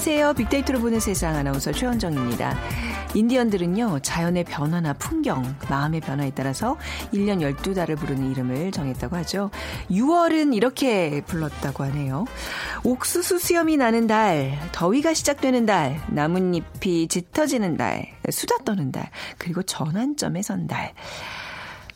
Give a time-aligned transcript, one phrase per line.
[0.00, 0.32] 안녕하세요.
[0.32, 2.58] 빅데이터로 보는 세상 아나운서 최원정입니다.
[3.12, 6.78] 인디언들은요, 자연의 변화나 풍경, 마음의 변화에 따라서
[7.12, 9.50] 1년 12달을 부르는 이름을 정했다고 하죠.
[9.90, 12.24] 6월은 이렇게 불렀다고 하네요.
[12.82, 20.40] 옥수수 수염이 나는 달, 더위가 시작되는 달, 나뭇잎이 짙어지는 달, 수다 떠는 달, 그리고 전환점에
[20.40, 20.94] 선 달.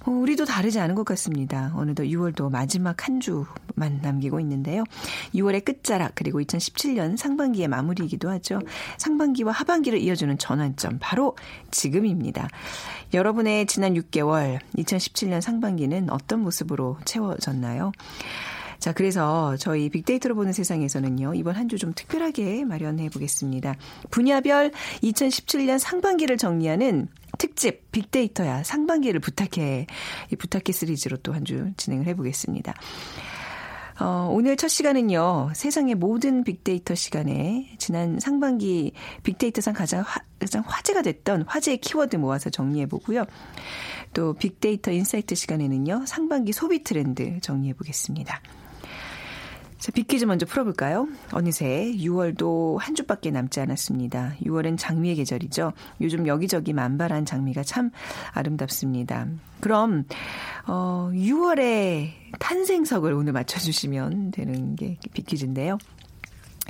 [0.06, 1.72] 어, 우리도 다르지 않은 것 같습니다.
[1.74, 4.84] 어느덧 6월도 마지막 한 주만 남기고 있는데요.
[5.34, 8.60] 6월의 끝자락 그리고 2017년 상반기의 마무리이기도 하죠.
[8.98, 11.36] 상반기와 하반기를 이어주는 전환점 바로
[11.70, 12.48] 지금입니다.
[13.14, 17.92] 여러분의 지난 6개월 2017년 상반기는 어떤 모습으로 채워졌나요?
[18.78, 23.76] 자, 그래서 저희 빅데이터로 보는 세상에서는요, 이번 한 주 좀 특별하게 마련해 보겠습니다.
[24.10, 27.08] 분야별 2017년 상반기를 정리하는
[27.44, 29.86] 특집 빅데이터야 상반기를 부탁해
[30.32, 32.72] 이 부탁해 시리즈로 또 한 주 진행을 해보겠습니다.
[34.00, 41.02] 어, 오늘 첫 시간은요, 세상의 모든 빅데이터 시간에 지난 상반기 빅데이터상 가장, 화, 가장 화제가
[41.02, 43.24] 됐던 화제의 키워드 모아서 정리해 보고요.
[44.14, 48.40] 또 빅데이터 insight 시간에는요, 상반기 소비 트렌드 정리해 보겠습니다.
[49.84, 51.08] 자, 빅퀴즈 먼저 풀어볼까요?
[51.32, 54.32] 어느새 6월도 한 주밖에 남지 않았습니다.
[54.42, 55.74] 6월은 장미의 계절이죠.
[56.00, 57.90] 요즘 여기저기 만발한 장미가 참
[58.32, 59.26] 아름답습니다.
[59.60, 60.06] 그럼
[60.66, 65.76] 어, 6월의 탄생석을 오늘 맞춰주시면 되는 게 빅퀴즈인데요.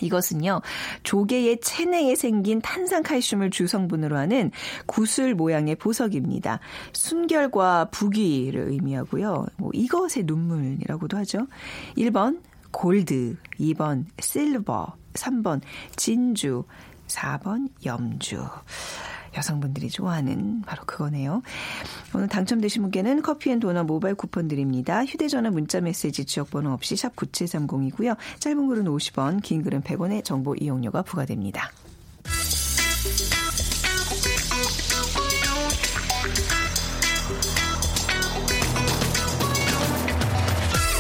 [0.03, 0.61] 이것은요,
[1.05, 4.51] 조개의 체내에 생긴 탄산칼슘을 주성분으로 하는
[4.87, 6.59] 구슬 모양의 보석입니다.
[6.93, 9.47] 순결과 부귀를 의미하고요.
[9.57, 11.47] 뭐 이것의 눈물이라고도 하죠.
[11.97, 12.41] 1번
[12.75, 15.61] 골드, 2번 실버, 3번
[15.95, 16.65] 진주,
[17.07, 18.45] 4번 염주.
[19.37, 21.43] 여성분들이 좋아하는 바로 그거네요.
[22.15, 25.05] 오늘 당첨되신 분께는 커피앤도넛 모바일 쿠폰 드립니다.
[25.05, 28.17] 휴대전화 문자메시지 지역번호 없이 샵 9730이고요.
[28.41, 31.71] 짧은 글은 50원, 긴 글은 100원의 정보 이용료가 부과됩니다.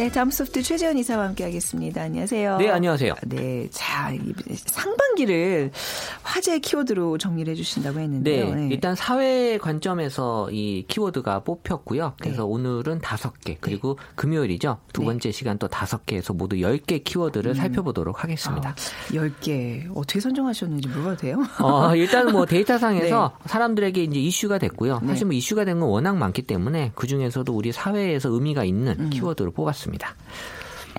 [0.00, 2.00] 네, 다음 소프트 최재원 이사와 함께하겠습니다.
[2.00, 2.56] 안녕하세요.
[2.56, 3.12] 네, 안녕하세요.
[3.26, 4.10] 네, 자
[4.64, 5.72] 상반기를
[6.22, 8.46] 화제 키워드로 정리를 해주신다고 했는데요.
[8.46, 8.68] 네, 네.
[8.70, 12.14] 일단 사회 관점에서 이 키워드가 뽑혔고요.
[12.18, 12.48] 그래서 네.
[12.48, 14.06] 오늘은 다섯 개 그리고 네.
[14.14, 14.78] 금요일이죠.
[14.94, 15.08] 두 네.
[15.08, 17.54] 번째 시간 또 다섯 개에서 모두 열 개 키워드를 음.
[17.54, 18.70] 살펴보도록 하겠습니다.
[18.70, 18.74] 아,
[19.14, 21.42] 열개 어떻게 선정하셨는지 물어봐도 돼요?
[21.60, 23.48] 어, 일단 뭐 데이터상에서 네.
[23.50, 25.02] 사람들에게 이제 이슈가 됐고요.
[25.06, 29.10] 사실 뭐 이슈가 된 건 워낙 많기 때문에 그 중에서도 우리 사회에서 의미가 있는 음.
[29.10, 29.89] 키워드를 뽑았습니다.
[29.90, 30.14] 같습니다.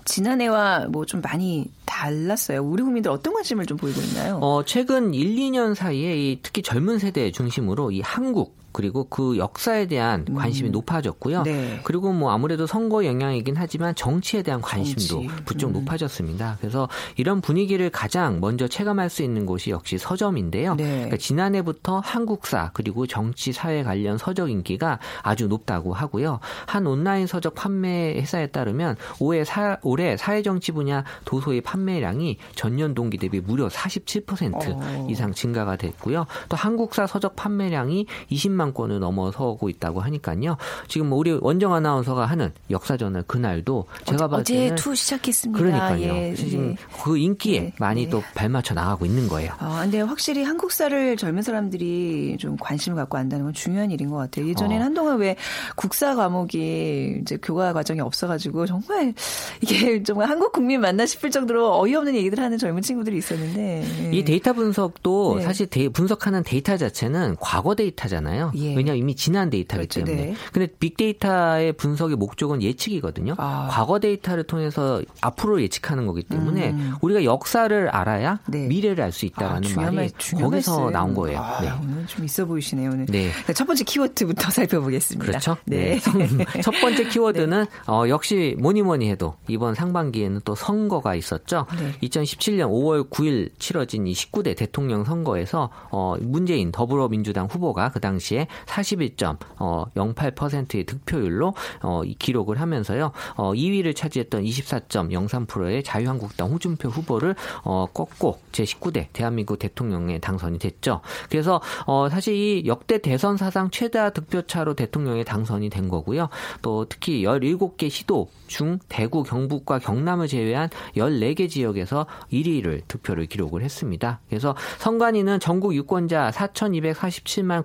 [0.05, 2.63] 지난해와 뭐 좀 많이 달랐어요.
[2.63, 4.37] 우리 국민들 어떤 관심을 좀 보이고 있나요?
[4.41, 9.87] 어, 최근 1, 2년 사이에 이 특히 젊은 세대 중심으로 이 한국 그리고 그 역사에
[9.87, 10.71] 대한 관심이 음.
[10.71, 11.43] 높아졌고요.
[11.43, 11.79] 네.
[11.83, 15.43] 그리고 뭐 아무래도 선거 영향이긴 하지만 정치에 대한 관심도 정치.
[15.45, 15.73] 부쩍 음.
[15.73, 16.57] 높아졌습니다.
[16.59, 16.87] 그래서
[17.17, 20.75] 이런 분위기를 가장 먼저 체감할 수 있는 곳이 역시 서점인데요.
[20.75, 20.91] 네.
[20.91, 26.39] 그러니까 지난해부터 한국사 그리고 정치 사회 관련 서적 인기가 아주 높다고 하고요.
[26.65, 33.17] 한 온라인 서적 판매 회사에 따르면 올해, 사, 올해 사회정치 분야 도서의 판매량이 전년 동기
[33.17, 35.07] 대비 무려 47% 어.
[35.09, 36.25] 이상 증가가 됐고요.
[36.49, 40.57] 또 한국사 서적 판매량이 20만 2만 건을 넘어서고 있다고 하니까요.
[40.87, 45.59] 지금 뭐 우리 원정 아나운서가 하는 역사저널 그날도 제가 봤을 때는 어제 투 시작했습니다.
[45.59, 46.01] 그러니까요.
[46.01, 46.75] 예, 지금 예.
[47.03, 48.09] 그 인기에 예, 많이 예.
[48.09, 49.51] 또 발맞춰 나가고 있는 거예요.
[49.59, 54.47] 아, 근데 확실히 한국사를 젊은 사람들이 좀 관심을 갖고 안다는 건 중요한 일인 것 같아요.
[54.47, 54.85] 예전에는 어.
[54.85, 55.35] 한동안 왜
[55.75, 59.13] 국사 과목이 이제 교과 과정이 없어가지고 정말
[59.61, 64.11] 이게 정말 한국 국민 맞나 싶을 정도로 어이없는 얘기들 하는 젊은 친구들이 있었는데 예.
[64.11, 65.43] 이 데이터 분석도 네.
[65.43, 68.50] 사실 데, 분석하는 데이터 자체는 과거 데이터잖아요.
[68.55, 68.75] 예.
[68.75, 70.05] 왜냐 이미 지난 데이터이기 그렇죠.
[70.05, 70.25] 때문에.
[70.31, 70.35] 네.
[70.51, 73.35] 근데 빅데이터의 분석의 목적은 예측이거든요.
[73.37, 73.67] 아.
[73.71, 76.93] 과거 데이터를 통해서 앞으로 예측하는 거기 때문에 음.
[77.01, 78.67] 우리가 역사를 알아야 네.
[78.67, 80.09] 미래를 알 수 있다라는 아, 말이
[80.39, 80.89] 거기서.
[80.89, 81.39] 나온 거예요.
[81.39, 81.69] 아, 네.
[81.83, 82.91] 오늘 좀 있어 보이시네요.
[82.91, 83.05] 오늘.
[83.07, 83.29] 네.
[83.53, 85.25] 첫 번째 키워드부터 살펴보겠습니다.
[85.25, 85.57] 그렇죠.
[85.65, 85.99] 네.
[85.99, 86.45] 네.
[86.63, 87.91] 첫 번째 키워드는 네.
[87.91, 91.65] 어, 역시 뭐니 뭐니 해도 이번 상반기에는 또 선거가 있었죠.
[92.01, 98.47] 2017년 5월 9일 치러진 이 19대 대통령 선거에서 어, 문재인 더불어민주당 후보가 그 당시에 정확하게
[98.65, 103.11] 41.08%의 득표율로 어, 기록을 하면서요.
[103.35, 111.01] 어, 2위를 차지했던 24.03%의 자유한국당 홍준표 후보를 어, 꺾고 제19대 대한민국 대통령에 당선이 됐죠.
[111.29, 116.29] 그래서 어, 사실 이 역대 대선 사상 최다 득표차로 대통령에 당선이 된 거고요.
[116.61, 124.19] 또 특히 17개 시도 중 대구, 경북과 경남을 제외한 14개 지역에서 1위를 득표를 기록을 했습니다.
[124.29, 127.63] 그래서 선관위는 전국 유권자 4,247만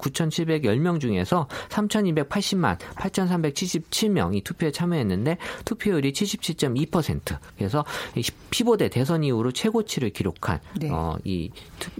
[0.66, 7.84] 9,710명 중에서 3,280만 8,377명이 투표에 참여했는데 투표율이 77.2% 그래서
[8.14, 10.90] 15대 대선 이후로 최고치를 기록한 네.
[10.90, 11.50] 어, 이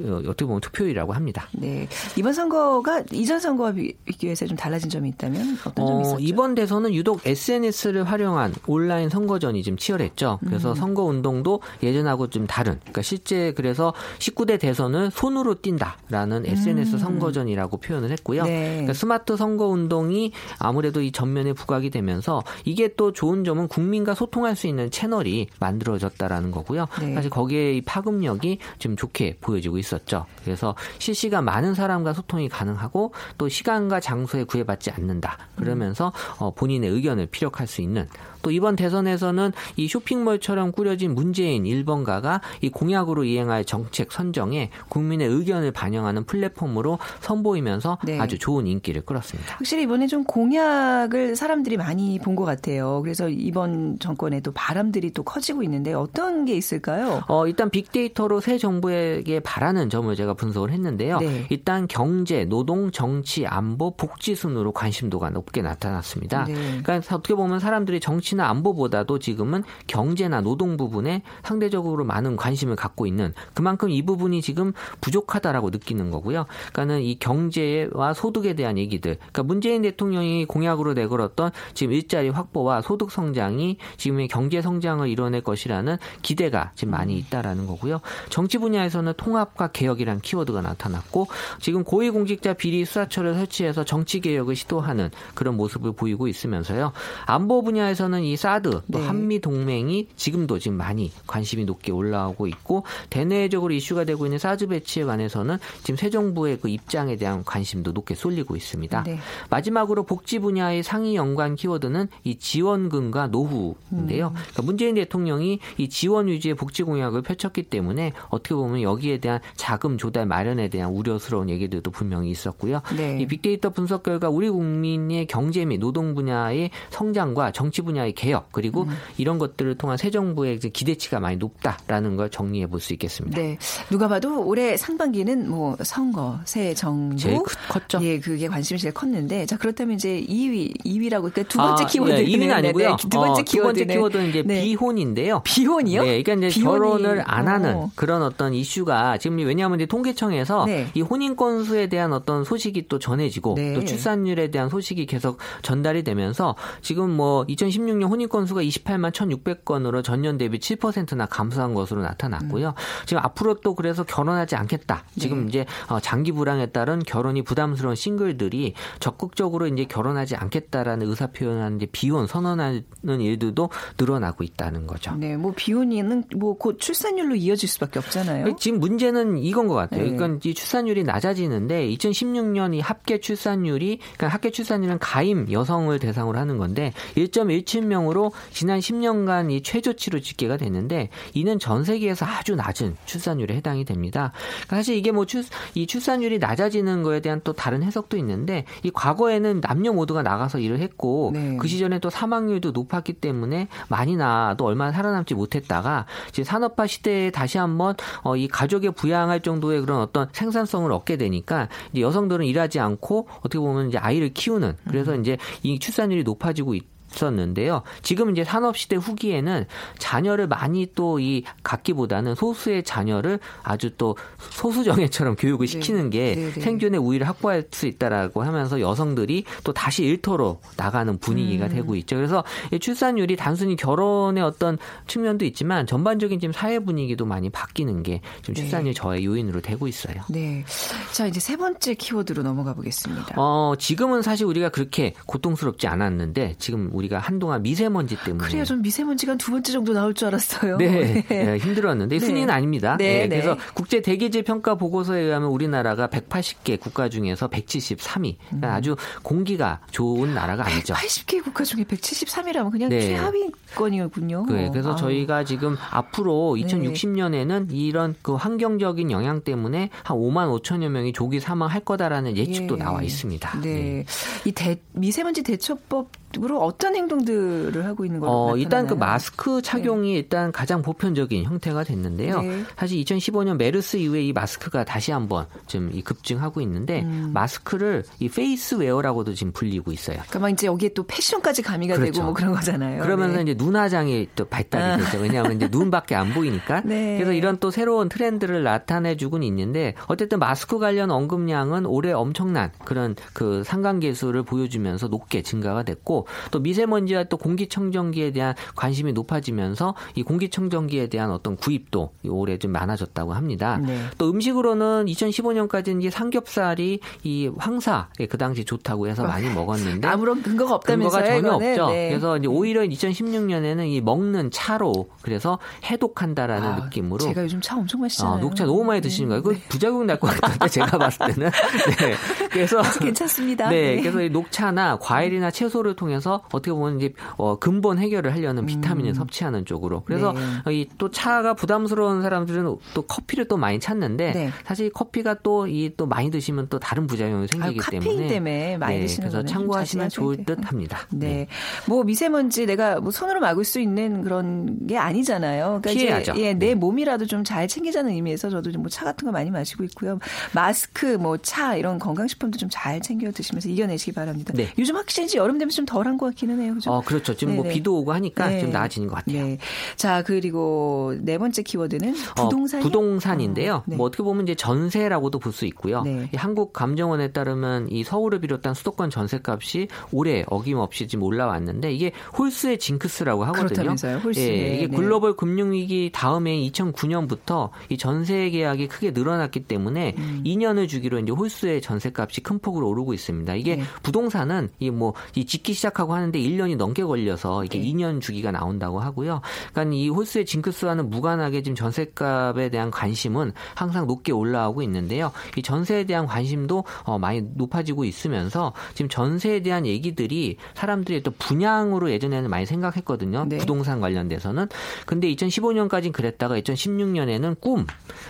[0.00, 1.48] 어, 어떻게 보면 투표율이라고 합니다.
[1.52, 1.88] 네.
[2.16, 3.72] 이번 선거가 이전 선거와
[4.04, 6.18] 비교해서 좀 달라진 점이 있다면 어떤 점이 어, 있었죠?
[6.20, 10.40] 이번 대선은 유독 SNS를 활용한 온라인 선거전이 좀 치열했죠.
[10.44, 10.74] 그래서 음.
[10.74, 12.78] 선거 운동도 예전하고 좀 다른.
[12.80, 16.98] 그러니까 실제 그래서 19대 대선을 손으로 뛴다라는 SNS 음.
[16.98, 18.44] 선거전이라고 표현을 했고요.
[18.44, 18.55] 네.
[18.56, 24.56] 그러니까 스마트 선거 운동이 아무래도 이 전면에 부각이 되면서 이게 또 좋은 점은 국민과 소통할
[24.56, 26.86] 수 있는 채널이 만들어졌다라는 거고요.
[27.00, 27.14] 네.
[27.14, 30.26] 사실 거기에 이 파급력이 좀 좋게 보여지고 있었죠.
[30.44, 35.38] 그래서 실시간 많은 사람과 소통이 가능하고 또 시간과 장소에 구애받지 않는다.
[35.56, 38.08] 그러면서 어, 본인의 의견을 피력할 수 있는
[38.46, 45.72] 또 이번 대선에서는 이 쇼핑몰처럼 꾸려진 문재인 1번가가 이 공약으로 이행할 정책 선정에 국민의 의견을
[45.72, 48.20] 반영하는 플랫폼으로 선보이면서 네.
[48.20, 49.56] 아주 좋은 인기를 끌었습니다.
[49.56, 53.00] 확실히 이번에 좀 공약을 사람들이 많이 본 것 같아요.
[53.02, 57.22] 그래서 이번 정권에도 바람들이 또 커지고 있는데 어떤 게 있을까요?
[57.28, 61.18] 어, 일단 빅데이터로 새 정부에게 바라는 점을 제가 분석을 했는데요.
[61.18, 61.46] 네.
[61.48, 66.44] 일단 경제, 노동, 정치, 안보, 복지 순으로 관심도가 높게 나타났습니다.
[66.44, 66.54] 네.
[66.84, 73.06] 그러니까 어떻게 보면 사람들이 정치 정치나 안보보다도 지금은 경제나 노동 부분에 상대적으로 많은 관심을 갖고
[73.06, 76.44] 있는 그만큼 이 부분이 지금 부족하다라고 느끼는 거고요.
[76.72, 79.16] 그러니까는 이 경제와 소득에 대한 얘기들.
[79.16, 85.96] 그러니까 문재인 대통령이 공약으로 내걸었던 지금 일자리 확보와 소득 성장이 지금의 경제 성장을 이뤄낼 것이라는
[86.22, 87.18] 기대가 지금 많이 음.
[87.18, 88.00] 있다라는 거고요.
[88.28, 91.26] 정치 분야에서는 통합과 개혁이란 키워드가 나타났고
[91.60, 96.92] 지금 고위공직자 비리 수사처를 설치해서 정치 개혁을 시도하는 그런 모습을 보이고 있으면서요.
[97.24, 99.06] 안보 분야에서는 이 사드 또 네.
[99.06, 105.04] 한미 동맹이 지금도 지금 많이 관심이 높게 올라오고 있고 대내적으로 이슈가 되고 있는 사드 배치에
[105.04, 109.04] 관해서는 지금 새 정부의 그 입장에 대한 관심도 높게 쏠리고 있습니다.
[109.04, 109.18] 네.
[109.50, 114.28] 마지막으로 복지 분야의 상위 연관 키워드는 이 지원금과 노후인데요.
[114.28, 114.34] 음.
[114.34, 119.98] 그러니까 문재인 대통령이 이 지원 위주의 복지 공약을 펼쳤기 때문에 어떻게 보면 여기에 대한 자금
[119.98, 122.82] 조달 마련에 대한 우려스러운 얘기들도 분명히 있었고요.
[122.96, 123.18] 네.
[123.20, 128.82] 이 빅데이터 분석 결과 우리 국민의 경제 및 노동 분야의 성장과 정치 분야의 개혁 그리고
[128.84, 128.96] 음.
[129.18, 133.40] 이런 것들을 통한 새 정부의 기대치가 많이 높다라는 걸 정리해 볼 수 있겠습니다.
[133.40, 133.58] 네,
[133.90, 137.98] 누가 봐도 올해 상반기는 뭐 선거, 새 정부 제일 컸죠.
[138.02, 142.12] 예, 그게 관심이 제일 컸는데 자 그렇다면 이제 2위, 2위라고 그러니까 두 번째 아, 키워드
[142.12, 142.90] 예, 2위는 아니고요.
[142.90, 144.62] 네, 두 번째 어, 두 번째 키워드는 이제 네.
[144.62, 145.42] 비혼인데요.
[145.44, 146.02] 비혼이요?
[146.02, 146.78] 네, 그러니까 이제 비혼이.
[146.78, 147.90] 결혼을 안 하는 어.
[147.96, 150.86] 그런 어떤 이슈가 지금 왜냐하면 이제 통계청에서 네.
[150.94, 153.74] 이 혼인 건수에 대한 어떤 소식이 또 전해지고 네.
[153.74, 160.02] 또 출산율에 대한 소식이 계속 전달이 되면서 지금 뭐 2016년 혼인 건수 건수가 28만 1,600건으로
[160.02, 162.68] 전년 대비 7%나 감소한 것으로 나타났고요.
[162.68, 163.06] 음.
[163.06, 165.04] 지금 앞으로 또 그래서 결혼하지 않겠다.
[165.18, 165.48] 지금 네.
[165.48, 171.86] 이제 어, 장기 불황에 따른 결혼이 부담스러운 싱글들이 적극적으로 이제 결혼하지 않겠다라는 의사 표현하는 이제
[171.90, 172.84] 비혼 선언하는
[173.20, 175.14] 일들도 늘어나고 있다는 거죠.
[175.16, 178.56] 네, 뭐 비혼이는 뭐 곧 출산율로 이어질 수밖에 없잖아요.
[178.56, 180.02] 지금 문제는 이건 것 같아요.
[180.02, 180.16] 네.
[180.16, 186.58] 그러니까 이 출산율이 낮아지는데 2016년 이 합계 출산율이 그러니까 합계 출산율은 가임 여성을 대상으로 하는
[186.58, 193.54] 건데 1.17 명으로 지난 10년간 이 최저치로 집계가 됐는데 이는 전 세계에서 아주 낮은 출산율에
[193.56, 194.32] 해당이 됩니다.
[194.56, 198.90] 그러니까 사실 이게 뭐 출, 이 출산율이 낮아지는 거에 대한 또 다른 해석도 있는데 이
[198.90, 201.56] 과거에는 남녀 모두가 나가서 일을 했고 네.
[201.58, 207.58] 그 시절에 또 사망률도 높았기 때문에 많이 나도 얼마 살아남지 못했다가 지금 산업화 시대에 다시
[207.58, 213.28] 한번 어, 이 가족에 부양할 정도의 그런 어떤 생산성을 얻게 되니까 이제 여성들은 일하지 않고
[213.40, 215.20] 어떻게 보면 이제 아이를 키우는 그래서 음.
[215.20, 216.95] 이제 이 출산율이 높아지고 있.
[217.16, 217.82] 있었는데요.
[218.02, 219.66] 지금 이제 산업시대 후기에는
[219.98, 225.72] 자녀를 많이 또 이 갖기보다는 소수의 자녀를 아주 또 소수정예처럼 교육을 네.
[225.72, 226.60] 시키는 게 네, 네.
[226.60, 231.70] 생존의 우위를 확보할 수 있다라고 하면서 여성들이 또 다시 일터로 나가는 분위기가 음.
[231.70, 232.16] 되고 있죠.
[232.16, 232.44] 그래서
[232.78, 238.62] 출산율이 단순히 결혼의 어떤 측면도 있지만 전반적인 지금 사회 분위기도 많이 바뀌는 게 지금 네.
[238.62, 240.22] 출산율 저의 요인으로 되고 있어요.
[240.28, 240.64] 네.
[241.12, 243.34] 자, 이제 세 번째 키워드로 넘어가 보겠습니다.
[243.36, 248.64] 어, 지금은 사실 우리가 그렇게 고통스럽지 않았는데 지금 우리 가 한동안 미세먼지 때문에 그래요.
[248.64, 250.76] 좀 미세먼지가 두 번째 정도 나올 줄 알았어요.
[250.78, 251.58] 네, 네.
[251.58, 252.24] 힘들었는데 네.
[252.24, 252.96] 순위는 아닙니다.
[252.98, 258.36] 네, 네, 그래서 국제 대기질 평가 보고서에 의하면 우리나라가 180개 국가 중에서 173위.
[258.46, 258.72] 그러니까 음.
[258.72, 260.94] 아주 공기가 좋은 나라가 아니죠.
[260.94, 264.46] 180개 국가 중에 173위라면 그냥 최하위권이었군요.
[264.48, 264.96] 네, 그래서 아.
[264.96, 271.80] 저희가 지금 앞으로 2060년에는 이런 그 환경적인 영향 때문에 한 5만 5천여 명이 조기 사망할
[271.80, 272.78] 거다라는 예측도 예.
[272.78, 273.60] 나와 있습니다.
[273.60, 274.04] 네.
[274.44, 276.08] 이 대, 미세먼지 대처법
[276.42, 280.18] 으로 어떤 행동들을 하고 있는 걸로 어, 일단 그 마스크 착용이 네.
[280.18, 282.42] 일단 가장 보편적인 형태가 됐는데요.
[282.42, 282.64] 네.
[282.76, 287.30] 사실 2015년 메르스 이후에 이 마스크가 다시 한번 좀 급증하고 있는데 음.
[287.32, 290.18] 마스크를 이 facewear라고도 지금 불리고 있어요.
[290.28, 292.12] 그러니까 이제 여기에 또 패션까지 가미가 그렇죠.
[292.12, 293.02] 되고 뭐 그런 거잖아요.
[293.02, 293.42] 그러면서 네.
[293.42, 294.96] 이제 눈화장이 또 발달이 아.
[294.96, 295.18] 되죠.
[295.18, 296.82] 왜냐하면 이제 눈밖에 안 보이니까.
[296.84, 297.16] 네.
[297.16, 303.62] 그래서 이런 또 새로운 트렌드를 나타내주고는 있는데 어쨌든 마스크 관련 언급량은 올해 엄청난 그런 그
[303.64, 311.30] 상관계수를 보여주면서 높게 증가가 됐고 또 미세먼지와 또 공기청정기에 대한 관심이 높아지면서 이 공기청정기에 대한
[311.30, 313.78] 어떤 구입도 올해 좀 많아졌다고 합니다.
[313.84, 313.98] 네.
[314.18, 320.74] 또 음식으로는 2015년까지는 이 삼겹살이 이 황사에 그 당시 좋다고 해서 많이 먹었는데 아무런 근거가
[320.76, 321.10] 없다면서요?
[321.22, 321.70] 근거가 전혀 이거는?
[321.70, 321.88] 없죠.
[321.90, 322.08] 네.
[322.10, 328.00] 그래서 이제 오히려 2016년에는 이 먹는 차로 그래서 해독한다라는 아, 느낌으로 제가 요즘 차 엄청
[328.00, 328.36] 마시잖아요.
[328.36, 329.42] 아, 녹차 너무 많이 드시는 거예요.
[329.42, 331.50] 그 부작용 날 것 같은데 제가 봤을 때는.
[332.00, 332.14] 네.
[332.50, 333.68] 그래서 괜찮습니다.
[333.68, 333.96] 네.
[333.96, 334.00] 네.
[334.00, 338.66] 그래서 이 녹차나 과일이나 채소를 통해 통해서 어떻게 보면 이제 어, 근본 해결을 하려는 음.
[338.66, 339.14] 비타민을 음.
[339.14, 340.02] 섭취하는 쪽으로.
[340.04, 340.34] 그래서
[340.66, 340.74] 네.
[340.74, 344.50] 이또 차가 부담스러운 사람들은 또 커피를 또 많이 찾는데 네.
[344.64, 349.02] 사실 커피가 또 이또 많이 드시면 또 다른 부작용이 생기기 아유, 때문에 때문에 많이 네,
[349.02, 351.06] 드시는 그래서 참고하시면 좋을 듯합니다.
[351.12, 351.26] 네.
[351.26, 351.46] 네.
[351.86, 355.80] 뭐 미세먼지 내가 뭐 손으로 막을 수 있는 그런 게 아니잖아요.
[355.82, 356.32] 그러니까 피해야죠.
[356.32, 356.74] 이제 예, 내 네.
[356.74, 360.18] 몸이라도 좀 잘 챙기자는 의미에서 저도 뭐 차 같은 거 많이 마시고 있고요.
[360.52, 364.52] 마스크, 뭐 차 이런 건강식품도 좀 잘 챙겨 드시면서 이겨내시기 바랍니다.
[364.56, 364.68] 네.
[364.78, 366.74] 요즘 확실히 여름 되면 좀 덜한 것 같기는 해요.
[366.74, 366.90] 그죠?
[366.92, 367.34] 어, 그렇죠.
[367.34, 367.68] 지금 뭐 네네.
[367.68, 368.60] 뭐 비도 오고 하니까 네.
[368.60, 369.44] 좀 나아지는 것 같아요.
[369.46, 369.58] 네.
[369.96, 372.80] 자, 그리고 네 번째 키워드는 부동산.
[372.80, 373.74] 어, 부동산인데요.
[373.76, 373.96] 어, 네.
[373.96, 376.02] 뭐 어떻게 보면 이제 전세라고도 볼 수 있고요.
[376.02, 376.28] 네.
[376.36, 383.44] 한국 감정원에 따르면 이 서울을 비롯한 수도권 전세값이 올해 어김없이 지금 올라왔는데 이게 홀수의 징크스라고
[383.46, 383.68] 하거든요.
[383.68, 384.18] 그렇다면서요.
[384.18, 384.40] 홀수.
[384.40, 384.94] 예, 이게 네.
[384.94, 390.42] 글로벌 금융 위기 다음에 2009년부터 이 전세 계약이 크게 늘어났기 때문에 음.
[390.44, 393.54] 2년을 주기로 이제 홀수의 전세값이 큰 폭으로 오르고 있습니다.
[393.54, 393.82] 이게 네.
[394.02, 397.86] 부동산은 이 뭐이 짓기 시작 하고 하는데 1년이 넘게 걸려서 이게 네.
[397.86, 399.40] 2년 주기가 나온다고 하고요.
[399.72, 405.32] 그러니까 이 홀수의 징크스와는 무관하게 지금 전세값에 대한 관심은 항상 높게 올라오고 있는데요.
[405.56, 412.10] 이 전세에 대한 관심도 어, 많이 높아지고 있으면서 지금 전세에 대한 얘기들이 사람들이 또 분양으로
[412.10, 413.46] 예전에는 많이 생각했거든요.
[413.48, 413.58] 네.
[413.58, 414.68] 부동산 관련돼서는.
[415.06, 417.86] 근데 2015년까지는 그랬다가 2016년에는 꿈.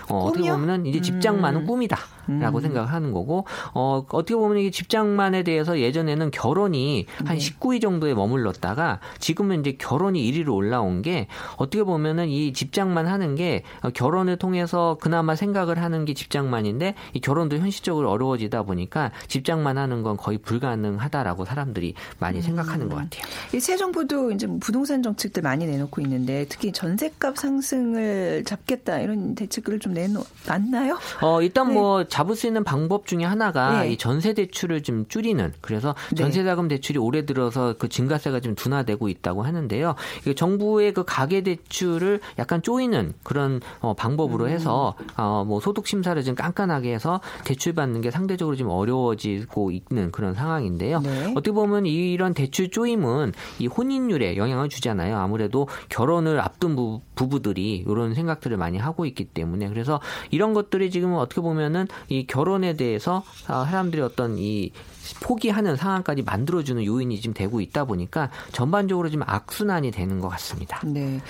[0.08, 1.66] 어, 어떻게 보면은 이제 집장만은 음.
[1.66, 1.98] 꿈이다.
[2.26, 2.62] 라고 음.
[2.62, 7.38] 생각하는 거고 어 어떻게 보면 이 집장만에 대해서 예전에는 결혼이 한 네.
[7.46, 13.62] 19위 정도에 머물렀다가 지금은 이제 결혼이 1위로 올라온 게 어떻게 보면은 이 집장만 하는 게
[13.94, 20.16] 결혼을 통해서 그나마 생각을 하는 게 집장만인데 이 결혼도 현실적으로 어려워지다 보니까 집장만 하는 건
[20.16, 22.42] 거의 불가능하다라고 사람들이 많이 음.
[22.42, 23.24] 생각하는 것 같아요.
[23.60, 29.78] 새 정부도 이제 뭐 부동산 정책들 많이 내놓고 있는데 특히 전세값 상승을 잡겠다 이런 대책을
[29.78, 30.98] 좀 내놓았나요?
[31.22, 31.74] 어 일단 네.
[31.74, 33.92] 뭐 잡을 수 있는 방법 중에 하나가 네.
[33.92, 36.16] 이 전세 대출을 좀 줄이는 그래서 네.
[36.16, 39.94] 전세자금 대출이 올해 들어 서 그 증가세가 좀 둔화되고 있다고 하는데요.
[40.34, 44.50] 정부의 그 가계 대출을 약간 쪼이는 그런 어, 방법으로 음.
[44.50, 50.10] 해서 어, 뭐 소득 심사를 좀 깐깐하게 해서 대출 받는 게 상대적으로 좀 어려워지고 있는
[50.10, 51.00] 그런 상황인데요.
[51.00, 51.30] 네.
[51.32, 55.16] 어떻게 보면 이런 대출 쪼임은 이 혼인율에 영향을 주잖아요.
[55.16, 60.00] 아무래도 결혼을 앞둔 부, 부부들이 이런 생각들을 많이 하고 있기 때문에 그래서
[60.30, 64.72] 이런 것들이 지금 어떻게 보면은 이 결혼에 대해서 사람들이 어떤 이
[65.20, 70.80] 포기하는 상황까지 만들어주는 요인이 지금 되고 있다 보니까 전반적으로 좀 악순환이 되는 것 같습니다.
[70.84, 71.20] 네.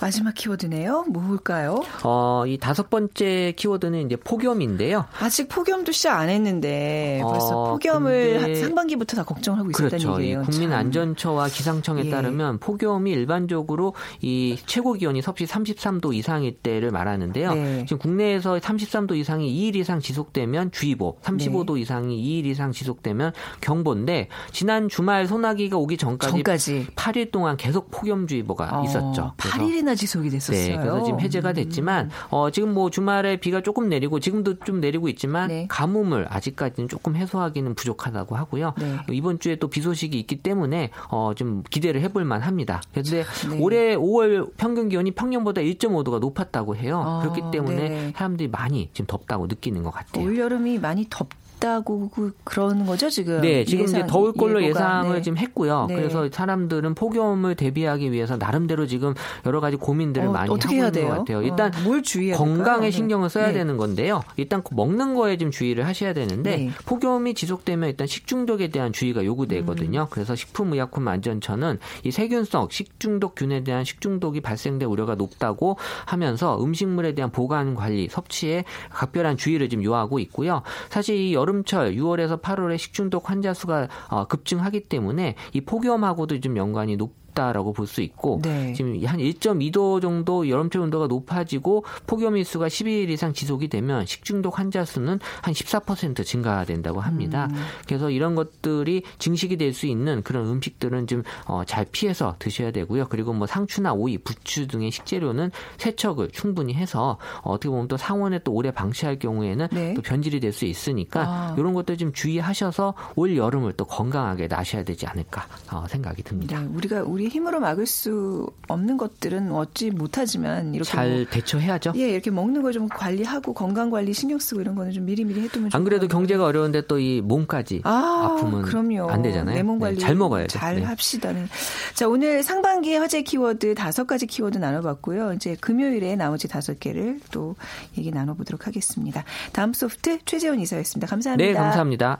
[0.00, 1.04] 마지막 키워드네요.
[1.08, 1.82] 뭘까요?
[2.04, 5.04] 어, 이 다섯 번째 키워드는 이제 폭염인데요.
[5.20, 10.20] 아직 폭염도 시작 안 했는데 벌써 어, 폭염을 상반기부터 다 걱정하고 있었다는 그렇죠.
[10.20, 10.42] 얘기예요.
[10.42, 12.10] 국민안전처와 기상청에 예.
[12.10, 17.54] 따르면 폭염이 일반적으로 이 최고 기온이 섭씨 33도 이상일 때를 말하는데요.
[17.54, 17.84] 네.
[17.86, 21.80] 지금 국내에서 33도 이상이 2일 이상 지속되면 주의보, 35도 네.
[21.82, 26.86] 이상이 2일 이상 지속되면 경보인데 지난 주말 소나기가 오기 전까지, 전까지.
[26.96, 29.34] 8일 동안 계속 폭염주의보가 어, 있었죠.
[29.36, 30.68] 8일이나 얼마나 지속이 됐었어요.
[30.68, 32.10] 네, 그래서 지금 해제가 됐지만 음.
[32.30, 35.66] 어, 지금 뭐 주말에 비가 조금 내리고 지금도 좀 내리고 있지만 네.
[35.68, 38.74] 가뭄을 아직까지는 조금 해소하기는 부족하다고 하고요.
[38.78, 38.96] 네.
[39.10, 42.82] 이번 주에 또 비 소식이 있기 때문에 어, 좀 기대를 해볼 만합니다.
[42.90, 43.58] 그런데 네.
[43.60, 47.02] 올해 5월 평균 기온이 평년보다 1.5도가 높았다고 해요.
[47.06, 48.12] 어, 그렇기 때문에 네.
[48.16, 50.24] 사람들이 많이 지금 덥다고 느끼는 것 같아요.
[50.26, 51.28] 올 여름이 많이 덥
[51.60, 53.42] 있다고 그, 그러는 거죠 지금?
[53.42, 54.80] 네, 지금 예상, 이제 더울 걸로 예보가.
[54.80, 55.22] 예상을 네.
[55.22, 55.86] 지금 했고요.
[55.88, 55.96] 네.
[55.96, 59.14] 그래서 사람들은 폭염을 대비하기 위해서 나름대로 지금
[59.46, 61.42] 여러 가지 고민들을 어, 많이 하고 있는 것 같아요.
[61.42, 62.90] 일단 어, 뭘 주의해야 건강에 될까요?
[62.90, 63.52] 신경을 써야 네.
[63.52, 64.22] 되는 건데요.
[64.36, 66.70] 일단 먹는 거에 좀 주의를 하셔야 되는데 네.
[66.86, 70.00] 폭염이 지속되면 일단 식중독에 대한 주의가 요구되거든요.
[70.02, 70.06] 음.
[70.10, 75.76] 그래서 식품의약품안전처는 이 세균성 식중독균에 대한 식중독이 발생될 우려가 높다고
[76.06, 80.62] 하면서 음식물에 대한 보관 관리, 섭취에 각별한 주의를 좀 요하고 있고요.
[80.88, 86.56] 사실 이 여름 철 6월에서 8월에 식중독 환자 수가 어, 급증하기 때문에 이 폭염하고도 좀
[86.56, 88.72] 연관이 높 높다라고 볼 수 있고 네.
[88.74, 94.84] 지금 한 1.2도 정도 여름철 온도가 높아지고 폭염일 수가 12일 이상 지속이 되면 식중독 환자
[94.84, 97.48] 수는 한 14% 증가된다고 합니다.
[97.50, 97.56] 음.
[97.88, 103.06] 그래서 이런 것들이 증식이 될 수 있는 그런 음식들은 좀 어, 잘 피해서 드셔야 되고요.
[103.08, 108.40] 그리고 뭐 상추나 오이, 부추 등의 식재료는 세척을 충분히 해서 어, 떻게 보면 또 상온에
[108.42, 109.94] 또 오래 방치할 경우에는 네.
[109.94, 111.54] 또 변질이 될 수 있으니까 아.
[111.56, 116.58] 이런 것들 좀 주의하셔서 올 여름을 또 건강하게 나셔야 되지 않을까 어, 생각이 듭니다.
[116.60, 121.92] 네, 우리가 우리 힘으로 막을 수 없는 것들은 얻지 못하지면 이렇게 잘 뭐, 대처해야죠.
[121.96, 125.84] 예, 이렇게 먹는 거좀 관리하고 건강 관리 신경 쓰고 이런 거는 좀 미리미리 해두면 안
[125.84, 129.10] 그래도 경제가 어려운데 또 이 몸까지 아, 프면 그럼요.
[129.10, 129.54] 안 되잖아요.
[129.56, 130.48] 내 몸 관리 네, 잘 먹어야 돼.
[130.48, 130.82] 잘 네.
[130.82, 131.32] 합시다.
[131.32, 131.46] 네.
[131.94, 135.32] 자, 오늘 상반기 화제 키워드 다섯 가지 키워드 나눠봤고요.
[135.32, 137.56] 이제 금요일에 나머지 다섯 개를 또
[137.96, 139.24] 얘기 나눠보도록 하겠습니다.
[139.52, 141.06] 다음 소프트 최재원 이사였습니다.
[141.06, 141.46] 감사합니다.
[141.52, 142.18] 네, 감사합니다.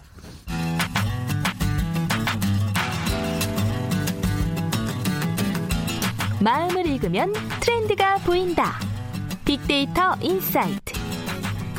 [6.43, 8.79] 마음을 읽으면 트렌드가 보인다.
[9.45, 10.95] 빅데이터 insight.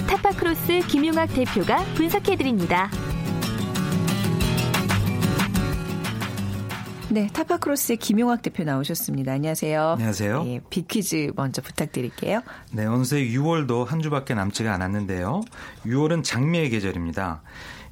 [0.08, 2.91] 타파크로스 김용학 대표가 분석해드립니다.
[7.10, 9.34] 네, 타파크로스의 김용학 대표 나오셨습니다.
[9.34, 9.82] 안녕하세요.
[9.94, 10.44] 안녕하세요.
[10.44, 12.41] 네, 빅퀴즈 먼저 부탁드릴게요.
[12.72, 15.41] 네, 어느새 6월도 한 주밖에 남지가 않았는데요.
[15.86, 17.41] 6월은 장미의 계절입니다.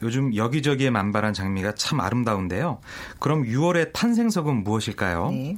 [0.02, 2.80] 요즘 여기저기에 만발한 장미가 참 아름다운데요.
[3.20, 5.32] 그럼 6월의 탄생석은 무엇일까요?
[5.32, 5.58] 네.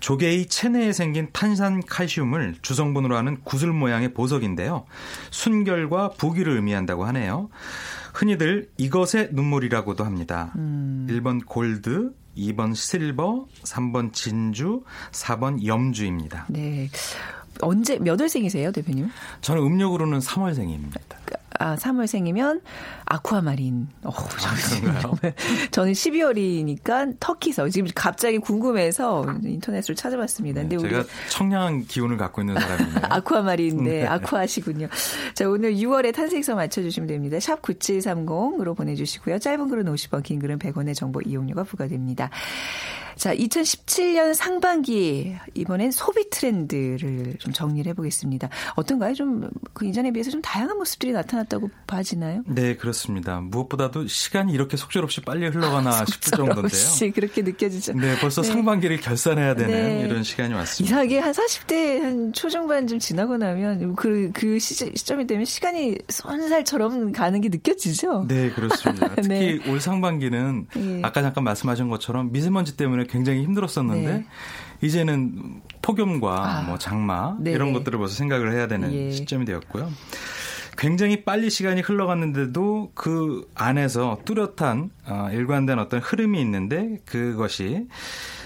[0.00, 4.84] 조개의 체내에 생긴 탄산 칼슘을 주성분으로 하는 구슬 모양의 보석인데요.
[5.30, 7.48] 순결과 부귀를 의미한다고 하네요.
[8.14, 10.52] 흔히들 이것의 눈물이라고도 합니다.
[10.56, 11.06] 음.
[11.10, 16.46] 1번 골드, 2번 실버, 3번 진주, 4번 염주입니다.
[16.48, 16.88] 네.
[17.60, 19.10] 언제 몇 월생이세요, 대표님?
[19.40, 21.00] 저는 음력으로는 3월생입니다.
[21.58, 22.60] 아, 3월생이면
[23.04, 23.88] 아쿠아마린.
[24.04, 25.30] 어, 아,
[25.72, 30.60] 저는 12월이니까 터키서 지금 갑자기 궁금해서 인터넷으로 찾아봤습니다.
[30.60, 33.00] 근데 네, 제가 우리 청량한 기운을 갖고 있는 사람이네요.
[33.10, 34.88] 아쿠아마린, 네, 네, 아쿠아시군요.
[35.34, 37.40] 자, 오늘 6월에 탄생서 맞춰주시면 됩니다.
[37.40, 39.38] 샵 9730으로 보내주시고요.
[39.38, 42.30] 짧은 글은 50원, 긴 글은 100원의 정보 이용료가 부과됩니다.
[43.18, 48.48] 자, 2017년 상반기 이번엔 소비 트렌드를 좀 정리를 해보겠습니다.
[48.76, 49.14] 어떤가요?
[49.14, 52.42] 좀 그 이전에 비해서 좀 다양한 모습들이 나타났다고 봐지나요?
[52.46, 53.40] 네, 그렇습니다.
[53.40, 57.12] 무엇보다도 시간이 이렇게 속절없이 빨리 흘러가나 아, 싶을 정도인데요.
[57.14, 57.92] 그렇게 느껴지죠.
[57.92, 58.48] 네, 벌써 네.
[58.48, 60.00] 상반기를 결산해야 되는 네.
[60.04, 60.84] 이런 시간이 왔습니다.
[60.84, 67.12] 이상하게 한 40대 한 초중반 좀 지나고 나면 그, 그 시, 점이 되면 시간이 손살처럼
[67.12, 68.26] 가는 게 느껴지죠?
[68.26, 69.14] 네, 그렇습니다.
[69.16, 69.70] 특히 네.
[69.70, 71.02] 올 상반기는 예.
[71.04, 74.26] 아까 잠깐 말씀하신 것처럼 미세먼지 때문에 굉장히 힘들었었는데 네.
[74.80, 77.52] 이제는 폭염과 아, 뭐 장마 네.
[77.52, 79.10] 이런 것들을 벌써 생각을 해야 되는 예.
[79.10, 79.90] 시점이 되었고요.
[80.76, 87.88] 굉장히 빨리 시간이 흘러갔는데도 그 안에서 뚜렷한 어, 일관된 어떤 흐름이 있는데 그것이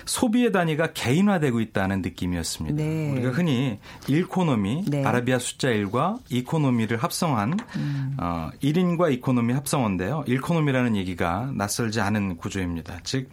[0.06, 2.76] 소비의 단위가 개인화되고 있다는 느낌이었습니다.
[2.76, 3.10] 네.
[3.12, 5.04] 우리가 흔히 일코노미, 네.
[5.04, 8.16] 아라비아 숫자 1과 economy를 합성한 음.
[8.18, 10.24] 어, 1인과 economy 합성어인데요.
[10.26, 13.00] 일코노미라는 얘기가 낯설지 않은 구조입니다.
[13.04, 13.28] 즉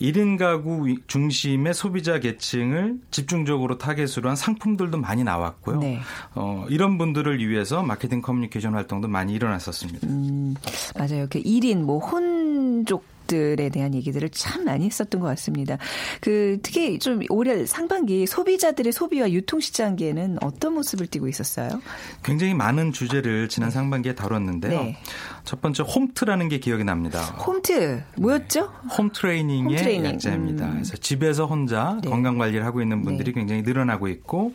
[0.00, 5.78] 1인 가구 중심의 소비자 계층을 집중적으로 타겟으로 한 상품들도 많이 나왔고요.
[5.78, 6.00] 네.
[6.34, 10.06] 어, 이런 분들을 위해서 마케팅 커뮤니케이션 활동도 많이 일어났었습니다.
[10.06, 10.54] 음,
[10.96, 11.26] 맞아요.
[11.28, 15.78] 그 1인 뭐 혼족 것들에 대한 얘기들을 참 많이 했었던 것 같습니다.
[16.20, 21.80] 그 특히 좀 올해 상반기 소비자들의 소비와 유통 시장계는 어떤 모습을 띠고 있었어요?
[22.24, 24.82] 굉장히 많은 주제를 지난 상반기에 다뤘는데요.
[24.82, 24.98] 네.
[25.44, 27.20] 첫 번째 홈트라는 게 기억이 납니다.
[27.22, 28.60] 홈트 뭐였죠?
[28.62, 28.94] 네.
[28.96, 30.12] 홈 트레이닝의 홈트레이닝.
[30.14, 30.66] 약자입니다.
[30.66, 30.72] 음.
[30.74, 32.10] 그래서 집에서 혼자 네.
[32.10, 33.40] 건강 관리를 하고 있는 분들이 네.
[33.40, 34.52] 굉장히 늘어나고 있고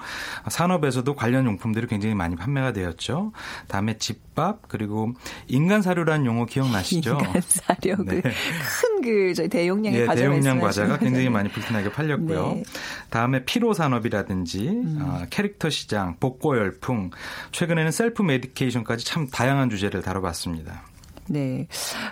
[0.50, 3.32] 산업에서도 관련 용품들이 굉장히 많이 판매가 되었죠.
[3.68, 5.14] 다음에 집밥 그리고
[5.48, 7.18] 인간 사료라는 용어 기억나시죠?
[7.20, 8.22] 인간 사료 네.
[8.22, 8.30] 그
[8.65, 12.54] 큰 그 저희 대용량의 예, 과자 대용량 과자가 굉장히 많이 불티나게 팔렸고요.
[12.56, 12.63] 네.
[13.12, 14.99] 다음에 피로 산업이라든지 음.
[15.01, 17.12] 어, 캐릭터 시장, 복고 열풍,
[17.51, 20.82] 최근에는 self medication까지 참 다양한 주제를 다뤄봤습니다.
[21.28, 21.68] 네.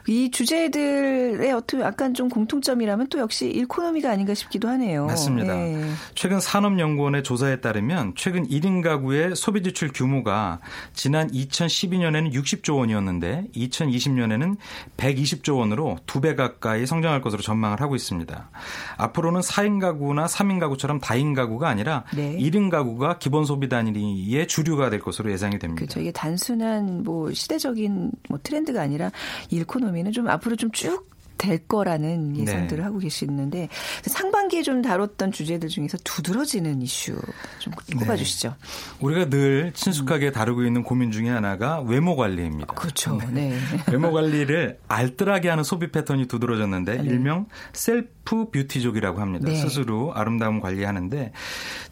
[0.07, 5.05] 이 주제들의 어떤 약간 좀 공통점이라면 또 역시 일코노미가 아닌가 싶기도 하네요.
[5.05, 5.53] 맞습니다.
[5.53, 5.89] 네.
[6.15, 10.59] 최근 산업연구원의 조사에 따르면 최근 1인 가구의 소비 지출 규모가
[10.93, 14.57] 지난 2012년에는 60조 원이었는데 2020년에는
[14.97, 18.49] 120조 원으로 두 배 가까이 성장할 것으로 전망을 하고 있습니다.
[18.95, 22.37] 앞으로는 4인 가구나 3인 가구처럼 다인 가구가 아니라 네.
[22.37, 25.81] 1인 가구가 기본 소비 단위의 주류가 될 것으로 예상이 됩니다.
[25.81, 25.99] 그렇죠.
[25.99, 29.02] 이게 단순한 뭐 시대적인 뭐 트렌드가 아니라
[29.49, 31.13] 일코노미는 좀 앞으로 좀쭉
[31.43, 32.83] 될 거라는 예상들을 네.
[32.83, 33.67] 하고 계시는데
[34.05, 37.19] 상반기에 좀 다뤘던 주제들 중에서 두드러지는 이슈
[37.59, 38.49] 좀 꼽아 주시죠.
[38.49, 38.97] 네.
[39.01, 40.31] 우리가 늘 친숙하게 음.
[40.31, 42.73] 다루고 있는 고민 중에 하나가 외모 관리입니다.
[42.73, 43.17] 그렇죠.
[43.31, 43.49] 네.
[43.49, 43.59] 네.
[43.91, 47.03] 외모 관리를 알뜰하게 하는 소비 패턴이 두드러졌는데 네.
[47.03, 49.49] 일명 셀프 뷰티족이라고 합니다.
[49.49, 49.55] 네.
[49.55, 51.31] 스스로 아름다움 관리하는데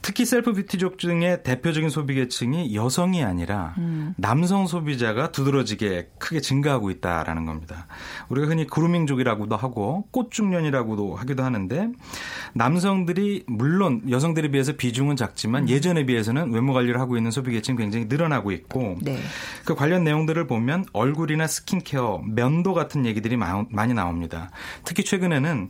[0.01, 4.13] 특히 셀프 뷰티족 중에 대표적인 소비 계층이 여성이 아니라 음.
[4.17, 7.87] 남성 소비자가 두드러지게 크게 증가하고 있다라는 겁니다.
[8.29, 11.89] 우리가 흔히 그루밍족이라고도 하고 꽃중년이라고도 하기도 하는데
[12.53, 15.69] 남성들이 물론 여성들에 비해서 비중은 작지만 음.
[15.69, 19.19] 예전에 비해서는 외모 관리를 하고 있는 소비 계층이 굉장히 늘어나고 있고 네.
[19.65, 24.49] 그 관련 내용들을 보면 얼굴이나 스킨케어, 면도 같은 얘기들이 많이 나옵니다.
[24.83, 25.69] 특히 최근에는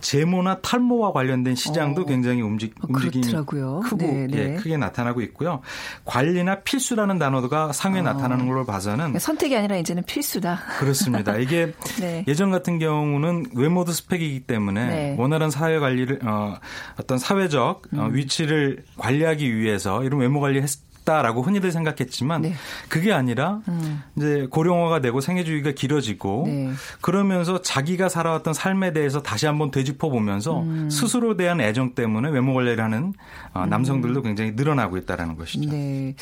[0.00, 2.04] 제모나 탈모와 관련된 시장도 어.
[2.04, 3.80] 굉장히 움직, 어, 움직임이 그렇더라고요.
[3.84, 4.38] 크고 네, 네.
[4.38, 5.60] 예, 크게 나타나고 있고요.
[6.04, 8.02] 관리나 필수라는 단어가 상위에 어.
[8.02, 10.58] 나타나는 걸로 봐서는 선택이 아니라 이제는 필수다.
[10.78, 11.36] 그렇습니다.
[11.36, 12.24] 이게 네.
[12.28, 15.16] 예전 같은 경우는 외모도 스펙이기 때문에 네.
[15.18, 16.58] 원활한 사회 관리를 어,
[16.98, 18.14] 어떤 사회적 어, 음.
[18.14, 22.54] 위치를 관리하기 위해서 이런 외모 관리 했있 다라고 흔히들 생각했지만 네.
[22.88, 24.02] 그게 아니라 음.
[24.16, 26.70] 이제 고령화가 되고 생애주기가 길어지고 네.
[27.00, 30.88] 그러면서 자기가 살아왔던 삶에 대해서 다시 한번 되짚어 보면서 음.
[30.90, 33.12] 스스로 대한 애정 때문에 외모 관리를 하는
[33.52, 33.70] 어, 음.
[33.70, 35.70] 남성들도 굉장히 늘어나고 있다라는 것이죠.
[35.70, 36.14] 네.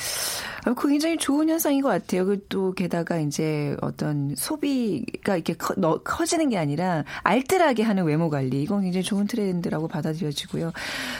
[0.65, 2.27] 아, 그 굉장히 좋은 현상인 것 같아요.
[2.27, 8.63] 그또 게다가 이제 어떤 소비가 이렇게 커, 너, 커지는 게 아니라 알뜰하게 하는 외모 관리
[8.63, 10.73] 이건 굉장히 좋은 트렌드라고 받아들여지고요.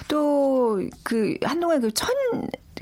[0.09, 2.09] 또 그 한동안 그 천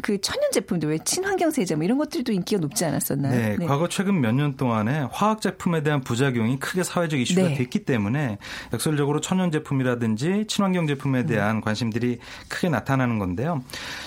[0.02, 3.32] 그 천연 제품들 왜 친환경 세제 뭐 이런 것들도 인기가 높지 않았었나요?
[3.34, 3.66] 네, 네.
[3.66, 7.54] 과거 최근 몇 년 동안에 화학 제품에 대한 부작용이 크게 사회적 이슈가 네.
[7.54, 8.38] 됐기 때문에
[8.72, 11.26] 역설적으로 천연 제품이라든지 친환경 제품에 음.
[11.26, 11.60] 대한 음.
[11.62, 13.62] 관심들이 크게 나타나는 건데요.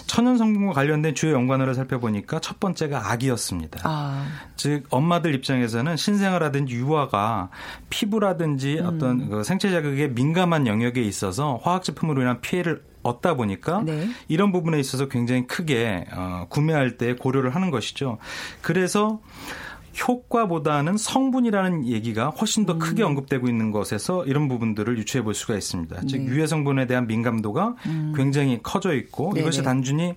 [0.05, 3.81] 천연 성분과 관련된 주요 연관어를 살펴보니까 첫 번째가 아기였습니다.
[3.83, 4.27] 아.
[4.55, 7.49] 즉 엄마들 입장에서는 신생아라든지 유아가
[7.89, 8.85] 피부라든지 음.
[8.85, 14.07] 어떤 그 생체 자극에 민감한 영역에 있어서 화학 제품으로 인한 피해를 얻다 보니까 네.
[14.27, 18.17] 이런 부분에 있어서 굉장히 크게 어, 구매할 때 고려를 하는 것이죠.
[18.61, 19.19] 그래서
[20.07, 23.09] 효과보다는 성분이라는 얘기가 훨씬 더 크게 음.
[23.09, 26.01] 언급되고 있는 것에서 이런 부분들을 유추해 볼 수가 있습니다.
[26.01, 26.07] 네.
[26.07, 28.13] 즉 유해 성분에 대한 민감도가 음.
[28.15, 29.41] 굉장히 커져 있고 네네.
[29.41, 30.15] 이것이 단순히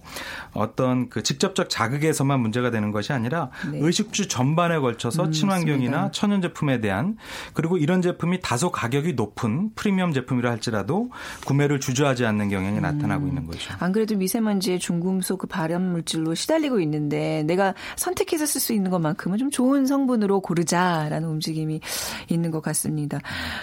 [0.54, 3.78] 어떤 그 직접적 자극에서만 문제가 되는 것이 아니라 네.
[3.80, 6.10] 의식주 전반에 걸쳐서 음, 친환경이나 맞습니다.
[6.12, 7.16] 천연 제품에 대한
[7.54, 11.10] 그리고 이런 제품이 다소 가격이 높은 프리미엄 제품이라 할지라도
[11.46, 12.82] 구매를 주저하지 않는 경향이 음.
[12.82, 13.72] 나타나고 있는 거죠.
[13.78, 19.38] 안 그래도 미세먼지의 중금속 그 발암 물질로 시달리고 있는데 내가 선택해서 쓸 수 있는 것만큼은
[19.38, 21.80] 좀 좋은 좋은 성분으로 고르자라는 움직임이
[22.28, 23.20] 있는 것 같습니다.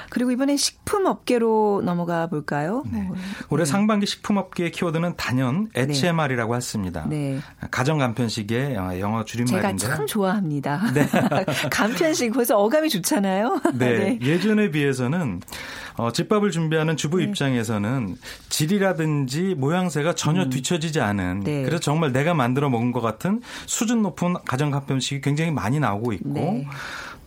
[0.10, 2.84] 그리고 이번엔 식품 업계로 넘어가 볼까요?
[2.90, 3.02] 네.
[3.02, 3.18] 뭐,
[3.50, 3.70] 올해 네.
[3.70, 7.06] 상반기 식품 업계의 키워드는 단연 HMR이라고 했습니다.
[7.10, 7.40] 네.
[7.70, 10.82] 가정 간편식의 영어 줄임말인데 제가 참 좋아합니다.
[10.94, 11.06] 네.
[11.70, 13.60] 간편식 벌써 어감이 좋잖아요.
[13.74, 13.98] 네.
[14.18, 14.20] 네.
[14.22, 15.42] 예전에 비해서는
[16.00, 17.26] 어, 집밥을 준비하는 주부 네.
[17.26, 18.16] 입장에서는
[18.48, 20.50] 질이라든지 모양새가 전혀 음.
[20.50, 21.64] 뒤처지지 않은 네.
[21.64, 26.30] 그래서 정말 내가 만들어 먹은 것 같은 수준 높은 가정 간편식이 굉장히 많이 나오고 있고
[26.30, 26.66] 네.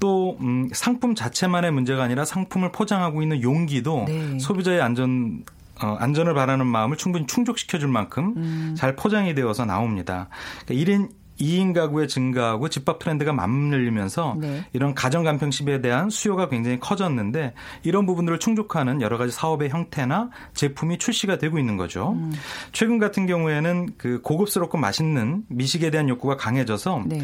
[0.00, 4.38] 또 음, 상품 자체만의 문제가 아니라 상품을 포장하고 있는 용기도 네.
[4.38, 5.44] 소비자의 안전
[5.82, 8.74] 어, 안전을 바라는 마음을 충분히 충족시켜줄 만큼 음.
[8.76, 10.28] 잘 포장이 되어서 나옵니다.
[10.64, 11.10] 그러니까 1인
[11.42, 14.64] 2인 가구의 증가하고 집밥 트렌드가 맞물리면서 네.
[14.72, 20.98] 이런 가정 간편식에 대한 수요가 굉장히 커졌는데 이런 부분들을 충족하는 여러 가지 사업의 형태나 제품이
[20.98, 22.12] 출시가 되고 있는 거죠.
[22.12, 22.32] 음.
[22.72, 27.22] 최근 같은 경우에는 그 고급스럽고 맛있는 미식에 대한 욕구가 강해져서 네.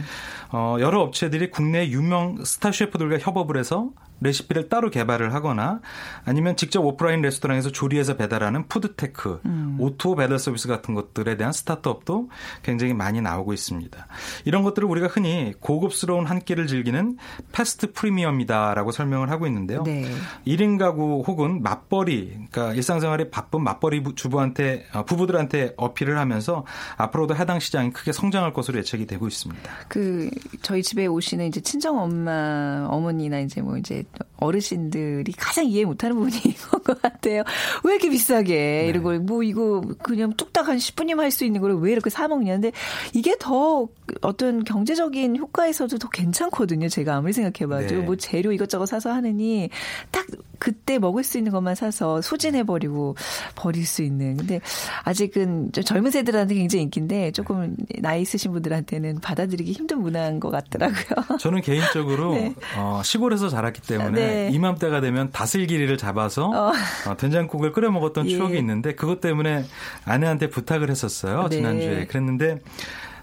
[0.51, 5.81] 어, 여러 업체들이 국내 유명 스타 셰프들과 협업을 해서 레시피를 따로 개발을 하거나
[6.25, 9.77] 아니면 직접 오프라인 레스토랑에서 조리해서 배달하는 food tech, 음.
[9.79, 12.29] O2O 배달 서비스 같은 것들에 대한 스타트업도
[12.63, 14.07] 굉장히 많이 나오고 있습니다.
[14.45, 17.17] 이런 것들을 우리가 흔히 고급스러운 한 끼를 즐기는
[17.53, 19.83] 패스트 프리미엄이다라고 설명을 하고 있는데요.
[19.85, 20.11] 네.
[20.47, 26.65] 1인 가구 혹은 맞벌이, 그러니까 일상생활에 바쁜 맞벌이 주부한테 어, 부부들한테 어필을 하면서
[26.97, 29.71] 앞으로도 해당 시장이 크게 성장할 것으로 예측이 되고 있습니다.
[29.89, 30.31] 그
[30.63, 34.05] 저희 집에 오시는 이제 친정 엄마 어머니나 이제 뭐 이제
[34.39, 37.43] 어르신들이 가장 이해 못하는 부분이 이건 것 같아요.
[37.85, 39.01] 왜 이렇게 비싸게 네.
[39.01, 42.73] 걸뭐 이거 그냥 뚝딱 한 10분이면 할 수 있는 걸 왜 이렇게 사 먹냐는데
[43.15, 43.87] 이게 더
[44.23, 46.89] 어떤 경제적인 효과에서도 더 괜찮거든요.
[46.89, 48.01] 제가 아무리 생각해봐도 네.
[48.01, 49.69] 뭐 재료 이것저것 사서 하느니
[50.11, 50.27] 딱
[50.59, 53.17] 그때 먹을 수 있는 것만 사서 소진해버리고
[53.55, 54.37] 버릴 수 있는.
[54.37, 54.61] 근데
[55.05, 61.39] 아직은 좀 젊은 세들한테 굉장히 인기인데 조금 나이 있으신 분들한테는 받아들이기 힘든 문화인 것 같더라고요.
[61.39, 62.55] 저는 개인적으로 네.
[62.77, 64.51] 어, 시골에서 자랐기 때문에 네.
[64.53, 66.73] 이맘때가 되면 다슬기리를 잡아서 어.
[67.09, 68.31] 어, 된장국을 끓여 먹었던 예.
[68.31, 69.65] 추억이 있는데 그것 때문에
[70.05, 71.49] 아내한테 부탁을 했었어요.
[71.49, 71.57] 네.
[71.57, 72.07] 지난주에.
[72.07, 72.59] 그랬는데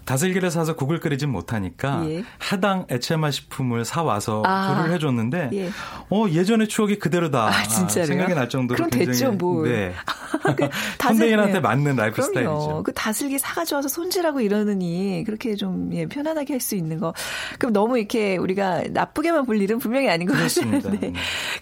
[0.06, 2.24] 다슬기를 사서 국을 끓이진 못하니까 예.
[2.52, 4.76] 해당 HMR 식품을 사 와서 아.
[4.76, 5.70] 조리를 해줬는데 예.
[6.10, 9.64] 어 예전의 추억이 그대로다 아, 생각이 날 정도로 그럼 굉장히 됐죠, 뭐.
[9.64, 9.94] 네.
[10.56, 10.70] 그
[11.02, 12.28] 현대인한테 맞는 라이프 그럼요.
[12.30, 12.84] 스타일이죠.
[12.84, 17.14] 그 다슬기 사가지고 와서 손질하고 이러느니 그렇게 좀 예, 편안하게 할 수 있는 거.
[17.60, 20.90] 그럼 너무 이렇게 우리가 나쁘게만 볼 일은 분명히 아닌 것 같습니다.
[20.90, 21.14] 네.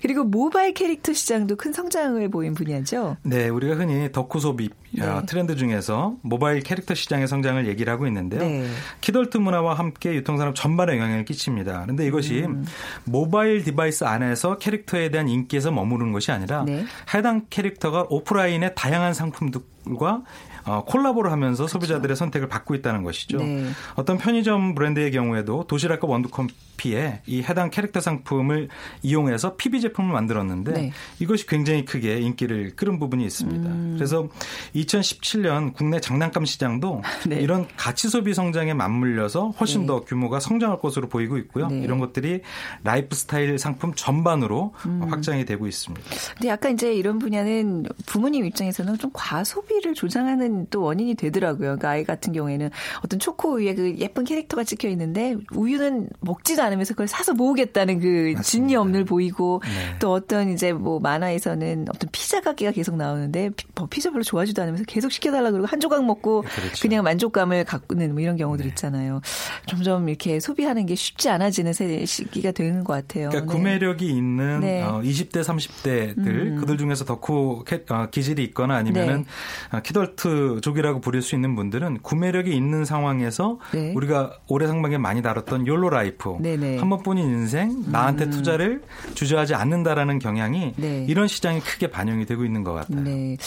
[0.02, 3.18] 그리고 모바일 캐릭터 시장도 큰 성장을 보인 분야죠.
[3.24, 5.06] 네, 우리가 흔히 덕후 소비 네.
[5.26, 8.40] 트렌드 중에서 모바일 캐릭터 시장의 성장을 얘기를 하고 있는데 요.
[8.40, 8.68] 네.
[9.02, 11.82] 키덜트 문화와 함께 유통산업 전반에 영향을 끼칩니다.
[11.84, 12.66] 그런데 이것이 음.
[13.06, 16.86] 모바일 device 안에서 캐릭터에 대한 인기에서 머무르는 것이 아니라 네.
[17.14, 20.24] 해당 캐릭터가 오프라인의 다양한 상품들과
[20.66, 21.74] 어, 콜라보를 하면서 그렇죠.
[21.74, 23.38] 소비자들의 선택을 받고 있다는 것이죠.
[23.38, 23.68] 네.
[23.96, 26.54] 어떤 편의점 브랜드의 경우에도 도시락과 원두커피
[26.92, 28.68] 에 이 해당 캐릭터 상품을
[29.02, 30.92] 이용해서 PB 제품을 만들었는데 네.
[31.20, 33.70] 이것이 굉장히 크게 인기를 끌은 부분이 있습니다.
[33.70, 33.94] 음.
[33.96, 34.28] 그래서
[34.76, 37.38] 2017년 국내 장난감 시장도 네.
[37.40, 39.88] 이런 가치 소비 성장에 맞물려서 훨씬 네.
[39.88, 41.68] 더 규모가 성장할 것으로 보이고 있고요.
[41.68, 41.80] 네.
[41.80, 42.42] 이런 것들이
[42.84, 45.04] 라이프 스타일 상품 전반으로 음.
[45.10, 46.06] 확장이 되고 있습니다.
[46.36, 51.78] 근데 약간 이제 이런 분야는 부모님 입장에서는 좀 과소비를 조장하는 또 원인이 되더라고요.
[51.78, 52.70] 그러니까 아이 같은 경우에는
[53.04, 58.00] 어떤 초코 위에 그 예쁜 캐릭터가 찍혀 있는데 우유는 먹지도 않 으면서 그걸 사서 모으겠다는
[58.00, 59.96] 그 집념을 보이고 네.
[60.00, 64.62] 또 어떤 이제 뭐 만화에서는 어떤 피자 가게가 계속 나오는데 뭐 피, 자 별로 좋아하지도
[64.62, 66.82] 않으면서 계속 시켜달라 그러고 한 조각 먹고 그렇죠.
[66.82, 68.70] 그냥 만족감을 갖는 뭐 이런 경우들 네.
[68.70, 69.22] 있잖아요.
[69.66, 71.74] 점점 이렇게 소비하는 게 쉽지 않아지는
[72.06, 73.30] 시기가 되는 것 같아요.
[73.30, 73.58] 그러니까 네.
[73.58, 74.84] 구매력이 있는 네.
[74.84, 76.58] 어, 20대 30대들 음.
[76.60, 79.26] 그들 중에서 덕후 어, 기질이 있거나 아니면은
[79.72, 79.78] 네.
[79.78, 83.94] 어, 키덜트 족이라고 부를 수 있는 분들은 구매력이 있는 상황에서 네.
[83.96, 86.78] 우리가 올해 상반기에 많이 다뤘던 YOLO life 네네.
[86.78, 88.32] 한 번뿐인 인생 나한테 음.
[88.32, 88.82] 투자를
[89.14, 91.06] 주저하지 않는다라는 경향이 네.
[91.08, 93.02] 이런 시장에 크게 반영이 되고 있는 것 같아요.
[93.02, 93.38] 네.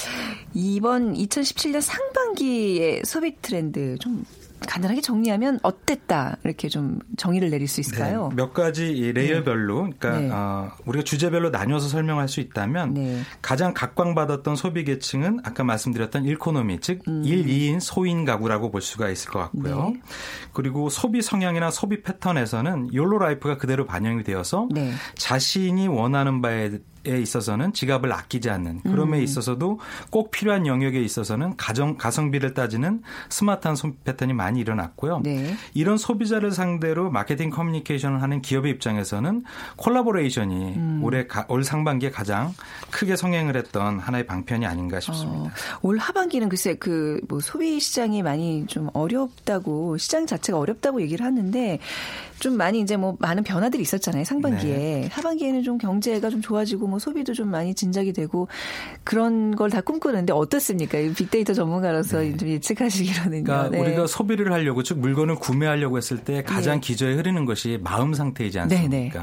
[0.54, 4.24] 이번 2017년 상반기의 소비 트렌드 좀
[4.66, 8.28] 간단하게 정리하면 어땠다 이렇게 좀 정의를 내릴 수 있을까요?
[8.30, 10.30] 네, 몇 가지 layer별로 그러니까 네.
[10.32, 13.20] 어, 우리가 주제별로 나뉘어서 설명할 수 있다면 네.
[13.42, 17.22] 가장 각광받았던 소비 계층은 아까 말씀드렸던 일코노미 즉 음.
[17.24, 19.90] 1, 2인 소인 가구라고 볼 수가 있을 것 같고요.
[19.90, 20.00] 네.
[20.52, 24.92] 그리고 소비 성향이나 소비 패턴에서는 YOLO life가 그대로 반영이 되어서 네.
[25.14, 26.70] 자신이 원하는 바에 에
[27.06, 29.22] 있어서는 지갑을 아끼지 않는 그럼에 음.
[29.22, 35.20] 있어서도 꼭 필요한 영역에 있어서는 가정 가성비를 따지는 스마트한 소비 패턴이 많이 일어났고요.
[35.22, 35.54] 네.
[35.74, 39.44] 이런 소비자를 상대로 마케팅 커뮤니케이션을 하는 기업의 입장에서는
[39.76, 41.00] 콜라보레이션이 음.
[41.02, 42.54] 올해 가, 올 상반기에 가장
[42.90, 45.50] 크게 성행을 했던 하나의 방편이 아닌가 싶습니다.
[45.50, 45.50] 어,
[45.82, 51.78] 올 하반기는 글쎄 그 뭐 소비 시장이 많이 좀 어렵다고 시장 자체가 어렵다고 얘기를 하는데
[52.40, 55.08] 좀 많이 이제 뭐 많은 변화들이 있었잖아요 상반기에 네.
[55.12, 58.48] 하반기에는 좀 경제가 좀 좋아지고 뭐 소비도 좀 많이 진작이 되고
[59.04, 60.96] 그런 걸 다 꿈꾸는데 어떻습니까?
[61.16, 62.36] 빅데이터 전문가로서 네.
[62.36, 63.44] 좀 예측하시기로는요.
[63.44, 63.80] 그러니까 네.
[63.80, 66.80] 우리가 소비를 하려고 즉 물건을 구매하려고 했을 때 가장 네.
[66.80, 68.88] 기저에 흐르는 것이 마음 상태이지 않습니까?
[68.88, 69.20] 네, 네.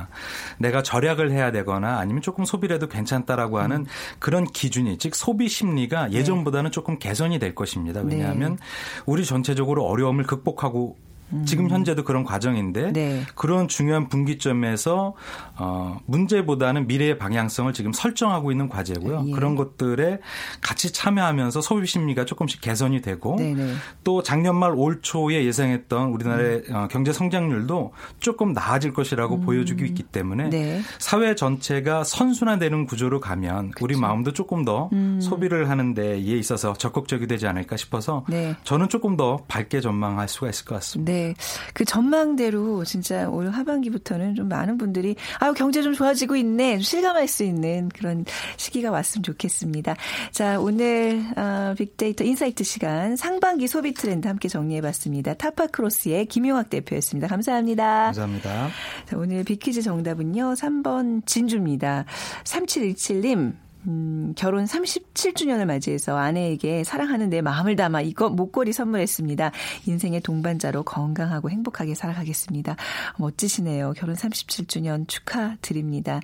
[0.59, 3.85] 내가 절약을 해야 되거나 아니면 조금 소비를 해도 괜찮다라고 하는 음.
[4.19, 6.17] 그런 기준이 즉 소비 심리가 네.
[6.17, 8.01] 예전보다는 조금 개선이 될 것입니다.
[8.01, 8.57] 왜냐하면
[9.05, 10.97] 우리 전체적으로 어려움을 극복하고
[11.45, 13.23] 지금 현재도 그런 과정인데 네.
[13.35, 15.15] 그런 중요한 분기점에서
[15.57, 19.25] 어, 문제보다는 미래의 방향성을 지금 설정하고 있는 과제고요.
[19.27, 19.31] 예.
[19.31, 20.19] 그런 것들에
[20.61, 23.63] 같이 참여하면서 소비 심리가 조금씩 개선이 되고 네네.
[23.63, 23.73] 네.
[24.03, 26.75] 또 작년 말 올 초에 예상했던 우리나라의 음.
[26.75, 29.41] 어, 경제 성장률도 조금 나아질 것이라고 음.
[29.41, 30.81] 보여주고 있기 때문에 네.
[30.99, 33.85] 사회 전체가 선순환되는 구조로 가면 그쵸.
[33.85, 35.19] 우리 마음도 조금 더 음.
[35.21, 38.55] 소비를 하는 데에 있어서 적극적이 되지 않을까 싶어서 네.
[38.63, 41.11] 저는 조금 더 밝게 전망할 수가 있을 것 같습니다.
[41.23, 41.35] 네.
[41.73, 47.43] 그 전망대로 진짜 올 하반기부터는 좀 많은 분들이 아유 경제 좀 좋아지고 있네 실감할 수
[47.43, 48.25] 있는 그런
[48.57, 49.95] 시기가 왔으면 좋겠습니다.
[50.31, 55.33] 자 오늘 어, 빅데이터 인사이트 시간 상반기 소비 트렌드 함께 정리해 봤습니다.
[55.33, 57.27] 타파크로스의 김용학 대표였습니다.
[57.27, 58.05] 감사합니다.
[58.05, 58.69] 감사합니다.
[59.05, 62.05] 자, 오늘 빅퀴즈 정답은요 3번 진주입니다.
[62.43, 63.53] 3717님
[63.87, 69.51] 음, 결혼 37주년을 맞이해서 아내에게 사랑하는 내 마음을 담아 이거 목걸이 선물했습니다.
[69.85, 72.75] 인생의 동반자로 건강하고 행복하게 살아가겠습니다.
[73.17, 73.93] 멋지시네요.
[73.95, 76.19] 결혼 37주년 축하드립니다.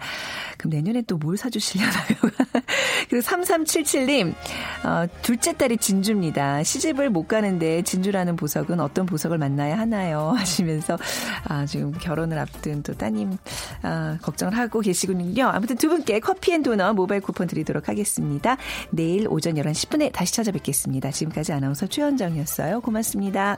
[0.58, 2.18] 그럼 내년에 또 뭘 사주시려나요?
[3.10, 4.34] 그리고 3377님,
[4.86, 6.64] 어, 둘째 딸이 진주입니다.
[6.64, 10.32] 시집을 못 가는데 진주라는 보석은 어떤 보석을 만나야 하나요?
[10.38, 10.98] 하시면서
[11.46, 13.38] 아, 지금 결혼을 앞둔 또 따님
[13.82, 15.48] 아, 걱정을 하고 계시군요.
[15.48, 18.56] 아무튼 두 분께 커피 앤 도넛 모바일 쿠폰 드리도록 하겠습니다.
[18.92, 21.12] 내일 오전 11시 10분에 다시 찾아뵙겠습니다.
[21.12, 22.80] 지금까지 아나운서 최현정이었어요.
[22.82, 23.58] 고맙습니다.